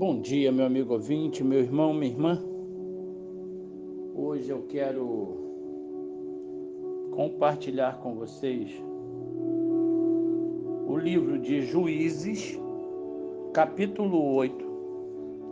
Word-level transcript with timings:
Bom 0.00 0.18
dia, 0.18 0.50
meu 0.50 0.64
amigo 0.64 0.94
ouvinte, 0.94 1.44
meu 1.44 1.58
irmão, 1.58 1.92
minha 1.92 2.10
irmã. 2.10 2.42
Hoje 4.14 4.48
eu 4.48 4.62
quero 4.62 5.36
compartilhar 7.10 8.00
com 8.00 8.14
vocês 8.14 8.70
o 10.88 10.96
livro 10.96 11.38
de 11.38 11.60
Juízes, 11.66 12.58
capítulo 13.52 14.36
8, 14.36 14.64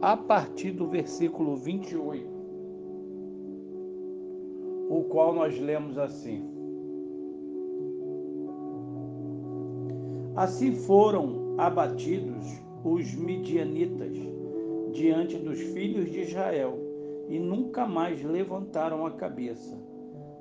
a 0.01 0.17
partir 0.17 0.71
do 0.71 0.87
versículo 0.87 1.55
28, 1.55 2.27
o 4.89 5.05
qual 5.11 5.35
nós 5.35 5.61
lemos 5.61 5.99
assim: 5.99 6.43
Assim 10.35 10.73
foram 10.73 11.55
abatidos 11.59 12.47
os 12.83 13.15
midianitas 13.15 14.38
diante 14.93 15.37
dos 15.37 15.59
filhos 15.59 16.11
de 16.11 16.21
Israel 16.21 16.79
e 17.29 17.39
nunca 17.39 17.87
mais 17.87 18.23
levantaram 18.23 19.05
a 19.05 19.11
cabeça. 19.11 19.77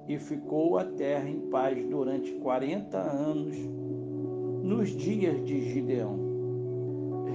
E 0.07 0.17
ficou 0.17 0.77
a 0.77 0.85
terra 0.85 1.29
em 1.29 1.39
paz 1.49 1.85
durante 1.85 2.31
quarenta 2.35 2.97
anos, 2.97 3.55
nos 4.63 4.89
dias 4.89 5.43
de 5.45 5.59
Gideão. 5.69 6.17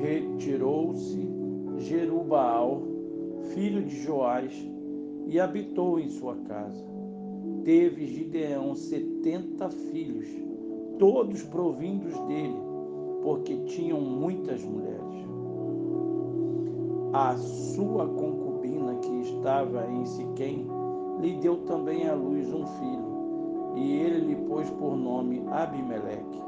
Retirou-se 0.01 1.29
Jerubaal, 1.79 2.83
filho 3.55 3.83
de 3.83 4.03
Joás, 4.03 4.53
e 5.27 5.39
habitou 5.39 6.01
em 6.01 6.09
sua 6.09 6.35
casa. 6.37 6.85
Teve 7.65 8.07
Gideão 8.07 8.75
setenta 8.75 9.69
filhos, 9.69 10.27
todos 10.99 11.43
provindos 11.43 12.19
dele, 12.27 12.57
porque 13.23 13.57
tinham 13.67 14.01
muitas 14.01 14.65
mulheres. 14.65 14.92
A 17.13 17.37
sua 17.37 18.07
concubina 18.07 18.95
que 18.95 19.21
estava 19.21 19.87
em 19.87 20.07
Siquém 20.07 20.67
lhe 21.21 21.35
deu 21.35 21.59
também 21.67 22.09
à 22.09 22.15
luz 22.15 22.51
um 22.51 22.67
filho, 22.67 23.75
e 23.77 23.93
ele 23.99 24.29
lhe 24.29 24.37
pôs 24.49 24.71
por 24.71 24.97
nome 24.97 25.45
Abimeleque. 25.51 26.43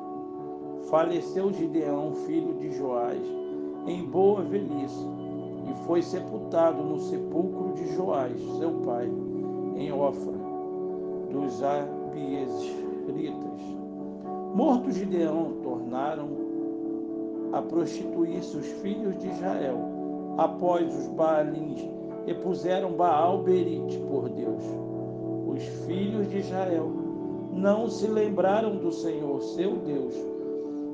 Faleceu 0.88 1.52
Gideão, 1.52 2.14
filho 2.26 2.54
de 2.54 2.72
Joás, 2.72 3.20
em 3.86 4.06
boa 4.06 4.40
velhice, 4.40 5.06
e 5.70 5.74
foi 5.84 6.00
sepultado 6.00 6.82
no 6.82 6.98
sepulcro 6.98 7.74
de 7.74 7.94
Joás, 7.94 8.40
seu 8.58 8.72
pai, 8.86 9.12
em 9.76 9.92
Ofra, 9.92 10.32
dos 11.30 11.62
Abiesritas. 11.62 12.80
Morto 14.54 14.90
Gideão, 14.90 15.58
tornaram 15.62 16.28
a 17.52 17.60
prostituir-se 17.60 18.56
os 18.56 18.66
filhos 18.80 19.18
de 19.18 19.28
Israel, 19.28 20.03
após 20.36 20.94
os 20.94 21.08
Baalins, 21.08 21.88
e 22.26 22.34
puseram 22.34 22.92
Baal 22.92 23.42
Berite 23.42 23.98
por 24.08 24.28
Deus. 24.28 24.62
Os 25.46 25.62
filhos 25.86 26.28
de 26.30 26.38
Israel 26.38 26.90
não 27.52 27.88
se 27.88 28.06
lembraram 28.06 28.76
do 28.76 28.90
Senhor, 28.90 29.40
seu 29.42 29.76
Deus, 29.76 30.14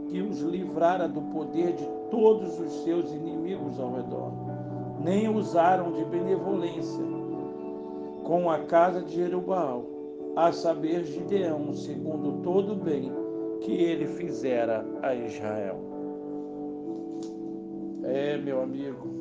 que 0.09 0.21
os 0.21 0.41
livrara 0.41 1.09
do 1.09 1.23
poder 1.23 1.73
de 1.73 1.89
todos 2.11 2.59
os 2.59 2.73
seus 2.83 3.13
inimigos 3.13 3.79
ao 3.79 3.95
redor, 3.95 4.33
nem 5.03 5.29
usaram 5.29 5.93
de 5.93 6.05
benevolência 6.05 7.05
com 8.25 8.51
a 8.51 8.59
casa 8.61 9.03
de 9.03 9.15
Jerubaal, 9.15 9.85
a 10.37 10.53
saber 10.53 11.05
Gideão, 11.05 11.73
segundo 11.73 12.43
todo 12.43 12.73
o 12.73 12.77
bem 12.77 13.11
que 13.61 13.73
ele 13.73 14.07
fizera 14.07 14.85
a 15.03 15.15
Israel. 15.15 15.79
É, 18.05 18.37
meu 18.39 18.63
amigo, 18.63 19.20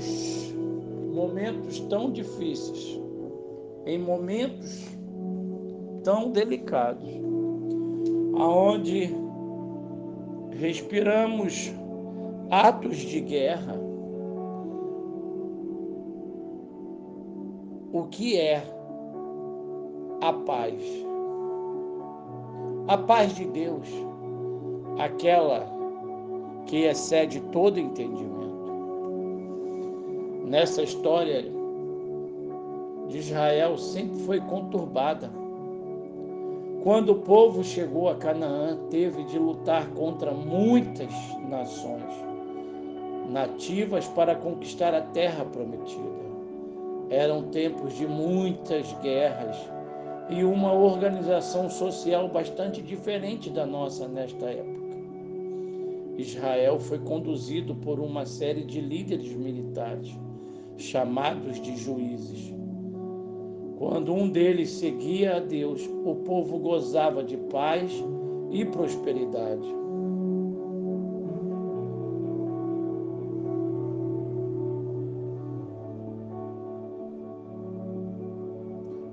em 0.00 1.10
uns 1.10 1.14
momentos 1.14 1.80
tão 1.80 2.10
difíceis, 2.10 3.00
em 3.86 3.98
momentos 3.98 4.86
tão 6.02 6.30
delicados, 6.30 7.08
aonde 8.36 9.14
respiramos 10.52 11.72
atos 12.50 12.96
de 12.96 13.20
guerra, 13.20 13.78
o 17.92 18.04
que 18.04 18.38
é 18.38 18.62
a 20.20 20.32
paz? 20.32 20.82
A 22.88 22.98
paz 22.98 23.34
de 23.34 23.44
Deus, 23.46 23.88
aquela 24.98 25.66
que 26.66 26.84
excede 26.84 27.40
todo 27.52 27.78
entendimento. 27.78 28.39
Nessa 30.44 30.82
história 30.82 31.44
de 33.08 33.18
Israel 33.18 33.76
sempre 33.78 34.18
foi 34.20 34.40
conturbada 34.40 35.30
quando 36.82 37.10
o 37.10 37.16
povo 37.16 37.62
chegou 37.62 38.08
a 38.08 38.14
Canaã, 38.14 38.74
teve 38.88 39.22
de 39.24 39.38
lutar 39.38 39.86
contra 39.90 40.32
muitas 40.32 41.12
nações 41.46 42.30
nativas 43.28 44.08
para 44.08 44.34
conquistar 44.34 44.94
a 44.94 45.02
terra 45.02 45.44
prometida. 45.44 46.20
Eram 47.10 47.42
tempos 47.50 47.94
de 47.98 48.06
muitas 48.06 48.94
guerras 49.02 49.58
e 50.30 50.42
uma 50.42 50.72
organização 50.72 51.68
social 51.68 52.28
bastante 52.28 52.80
diferente 52.80 53.50
da 53.50 53.66
nossa 53.66 54.08
nesta 54.08 54.46
época. 54.46 54.80
Israel 56.16 56.78
foi 56.80 56.98
conduzido 56.98 57.74
por 57.74 58.00
uma 58.00 58.24
série 58.24 58.64
de 58.64 58.80
líderes 58.80 59.34
militares, 59.34 60.16
chamados 60.80 61.60
de 61.60 61.76
juízes. 61.76 62.52
Quando 63.78 64.12
um 64.12 64.28
deles 64.28 64.70
seguia 64.70 65.36
a 65.36 65.40
Deus, 65.40 65.88
o 66.04 66.16
povo 66.16 66.58
gozava 66.58 67.24
de 67.24 67.36
paz 67.36 67.92
e 68.50 68.64
prosperidade. 68.64 69.66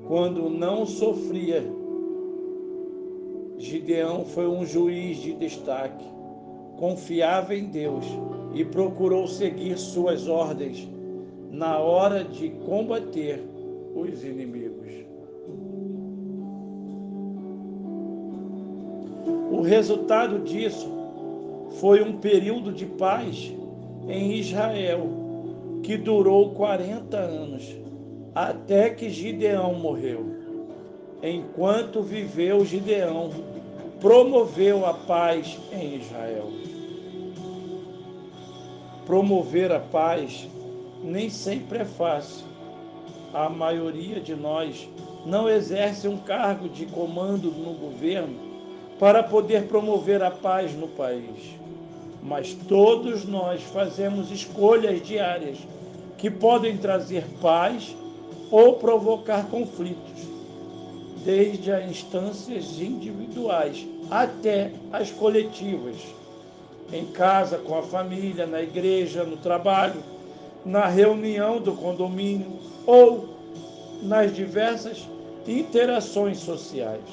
Quando 0.08 0.50
não 0.50 0.86
sofria, 0.86 1.64
Gideão 3.58 4.26
foi 4.26 4.48
um 4.48 4.66
juiz 4.66 5.18
de 5.18 5.34
destaque, 5.34 6.06
confiava 6.78 7.56
em 7.56 7.66
Deus 7.66 8.06
e 8.54 8.64
procurou 8.64 9.28
seguir 9.28 9.78
suas 9.78 10.28
ordens 10.28 10.97
na 11.52 11.80
hora 11.80 12.24
de 12.24 12.50
combater 12.50 13.44
os 13.96 14.24
inimigos. 14.24 14.88
O 19.52 19.62
resultado 19.62 20.40
disso 20.40 20.92
foi 21.80 22.02
um 22.02 22.18
período 22.18 22.72
de 22.72 22.86
paz 22.86 23.54
em 24.08 24.34
Israel 24.34 25.10
que 25.84 25.98
durou 25.98 26.52
40 26.52 27.18
anos, 27.18 27.76
até 28.36 28.90
que 28.90 29.10
Gideão 29.10 29.74
morreu. 29.74 30.26
Enquanto 31.24 32.02
viveu 32.02 32.64
Gideão, 32.66 33.32
promoveu 34.00 34.86
a 34.86 34.94
paz 34.94 35.58
em 35.72 35.96
Israel. 35.96 36.52
Promover 39.06 39.72
a 39.72 39.80
paz 39.80 40.48
nem 41.04 41.30
sempre 41.30 41.80
é 41.80 41.86
fácil 41.86 42.46
a 43.34 43.50
maioria 43.50 44.20
de 44.20 44.36
nós 44.36 44.88
não 45.26 45.50
exerce 45.50 46.08
um 46.08 46.18
cargo 46.18 46.70
de 46.70 46.86
comando 46.86 47.52
no 47.52 47.74
governo 47.74 48.36
para 49.00 49.22
poder 49.22 49.68
promover 49.68 50.24
a 50.24 50.32
paz 50.32 50.74
no 50.74 50.88
país. 50.88 51.56
Mas 52.24 52.54
todos 52.68 53.26
nós 53.26 53.62
fazemos 53.62 54.32
escolhas 54.32 55.06
diárias 55.06 55.58
que 56.18 56.32
podem 56.32 56.78
trazer 56.78 57.24
paz 57.42 57.96
ou 58.50 58.78
provocar 58.78 59.48
conflitos, 59.50 60.26
desde 61.24 61.72
as 61.72 61.90
instâncias 61.90 62.80
individuais 62.80 63.86
até 64.10 64.72
as 64.92 65.12
coletivas, 65.12 65.98
em 66.92 67.06
casa, 67.08 67.58
com 67.58 67.78
a 67.78 67.84
família, 67.84 68.48
na 68.48 68.62
igreja, 68.62 69.24
no 69.24 69.38
trabalho 69.38 70.02
na 70.66 70.88
reunião 70.88 71.60
do 71.62 71.74
condomínio 71.74 72.60
ou 72.86 73.30
nas 74.02 74.36
diversas 74.36 75.08
interações 75.48 76.40
sociais. 76.40 77.04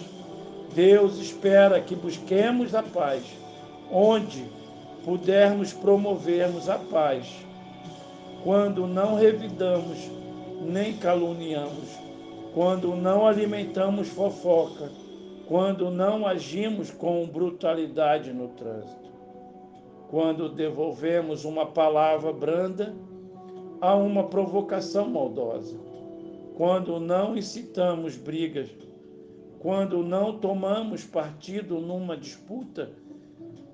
Deus 0.75 1.19
espera 1.19 1.81
que 1.81 1.95
busquemos 1.95 2.75
a 2.75 2.83
paz, 2.83 3.23
onde 3.91 4.45
pudermos 5.05 5.73
promovermos 5.73 6.69
a 6.69 6.79
paz, 6.79 7.27
quando 8.43 8.87
não 8.87 9.15
revidamos 9.15 9.99
nem 10.63 10.95
caluniamos, 10.97 11.91
quando 12.55 12.95
não 12.97 13.27
alimentamos 13.27 14.09
fofoca, 14.09 14.91
quando 15.47 15.91
não 15.91 16.27
agimos 16.27 16.91
com 16.91 17.27
brutalidade 17.27 18.33
no 18.33 18.49
trânsito. 18.49 19.05
quando 20.11 20.49
devolvemos 20.49 21.45
uma 21.45 21.67
palavra 21.67 22.33
branda 22.33 22.95
a 23.81 23.95
uma 23.95 24.25
provocação 24.25 25.09
maldosa, 25.09 25.79
quando 26.57 27.01
não 27.01 27.37
incitamos 27.37 28.17
brigas, 28.17 28.71
quando 29.59 30.03
não 30.03 30.39
tomamos 30.39 31.05
partido 31.05 31.81
numa 31.81 32.17
disputa 32.17 32.91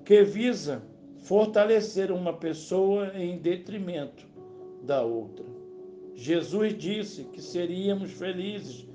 que 0.05 0.23
visa 0.23 0.81
fortalecer 1.17 2.11
uma 2.11 2.33
pessoa 2.33 3.11
em 3.15 3.37
detrimento 3.37 4.25
da 4.83 5.03
outra. 5.03 5.45
Jesus 6.15 6.77
disse 6.77 7.23
que 7.25 7.41
seríamos 7.41 8.11
felizes 8.11 8.87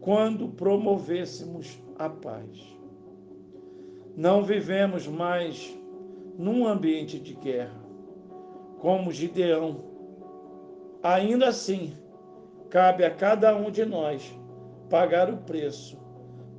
quando 0.00 0.48
promovêssemos 0.48 1.78
a 1.98 2.08
paz. 2.08 2.72
Não 4.16 4.42
vivemos 4.42 5.06
mais 5.06 5.76
num 6.38 6.66
ambiente 6.66 7.18
de 7.18 7.34
guerra, 7.34 7.80
como 8.78 9.12
Gideão. 9.12 9.91
Ainda 11.02 11.48
assim, 11.48 11.96
cabe 12.70 13.04
a 13.04 13.10
cada 13.10 13.56
um 13.56 13.72
de 13.72 13.84
nós 13.84 14.38
pagar 14.88 15.28
o 15.28 15.38
preço 15.38 16.00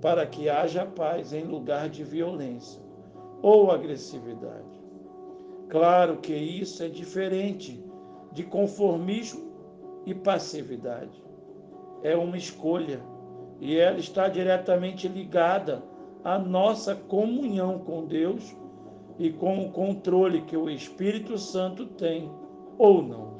para 0.01 0.25
que 0.25 0.49
haja 0.49 0.85
paz 0.85 1.31
em 1.31 1.45
lugar 1.45 1.87
de 1.87 2.03
violência 2.03 2.81
ou 3.41 3.71
agressividade. 3.71 4.67
Claro 5.69 6.17
que 6.17 6.33
isso 6.33 6.83
é 6.83 6.89
diferente 6.89 7.81
de 8.33 8.43
conformismo 8.43 9.49
e 10.05 10.13
passividade. 10.13 11.23
É 12.03 12.13
uma 12.17 12.35
escolha 12.35 12.99
e 13.61 13.77
ela 13.77 13.97
está 13.97 14.27
diretamente 14.27 15.07
ligada 15.07 15.81
à 16.21 16.37
nossa 16.37 16.93
comunhão 16.93 17.79
com 17.79 18.05
Deus 18.05 18.53
e 19.17 19.31
com 19.31 19.65
o 19.65 19.71
controle 19.71 20.41
que 20.41 20.57
o 20.57 20.69
Espírito 20.69 21.37
Santo 21.37 21.85
tem 21.85 22.29
ou 22.77 23.01
não 23.01 23.32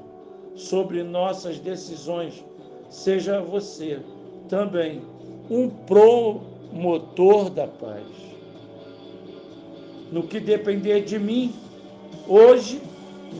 sobre 0.55 1.03
nossas 1.03 1.59
decisões. 1.59 2.43
Seja 2.89 3.41
você 3.41 3.99
também 4.47 5.01
um 5.49 5.69
promotor 5.69 7.49
da 7.49 7.67
paz. 7.67 8.03
No 10.11 10.23
que 10.23 10.39
depender 10.39 11.01
de 11.01 11.17
mim, 11.17 11.53
hoje 12.27 12.81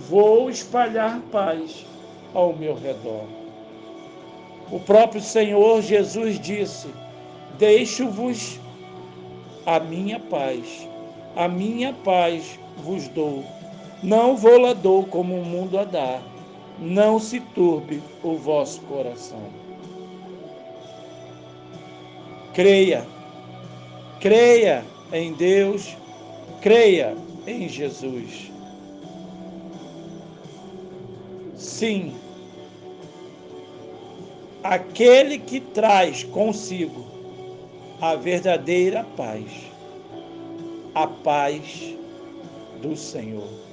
vou 0.10 0.50
espalhar 0.50 1.22
paz 1.32 1.86
ao 2.34 2.56
meu 2.56 2.74
redor. 2.74 3.26
O 4.72 4.80
próprio 4.80 5.22
Senhor 5.22 5.82
Jesus 5.82 6.40
disse: 6.40 6.88
Deixo-vos 7.60 8.60
a 9.66 9.80
minha 9.80 10.20
paz, 10.20 10.88
a 11.36 11.48
minha 11.48 11.94
paz 11.94 12.60
vos 12.78 13.08
dou. 13.10 13.44
Não 14.02 14.36
vou 14.36 14.60
lá 14.60 14.74
dou 14.74 15.06
como 15.06 15.36
o 15.36 15.46
mundo 15.46 15.78
a 15.78 15.84
dá. 15.84 16.20
Não 16.80 17.20
se 17.20 17.40
turbe 17.40 18.02
o 18.24 18.36
vosso 18.36 18.82
coração. 18.82 19.44
Creia, 22.54 23.06
creia 24.20 24.84
em 25.12 25.34
Deus, 25.34 25.96
creia 26.62 27.16
em 27.48 27.68
Jesus. 27.68 28.52
Sim, 31.56 32.14
aquele 34.64 35.40
que 35.40 35.60
traz 35.60 36.24
consigo 36.24 37.06
a 38.00 38.16
verdadeira 38.16 39.06
paz, 39.16 39.46
a 40.94 41.08
paz 41.08 41.96
do 42.82 42.96
Senhor. 42.96 43.73